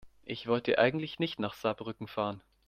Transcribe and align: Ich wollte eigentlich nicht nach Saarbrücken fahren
Ich 0.25 0.47
wollte 0.47 0.79
eigentlich 0.79 1.19
nicht 1.19 1.39
nach 1.39 1.53
Saarbrücken 1.53 2.07
fahren 2.07 2.41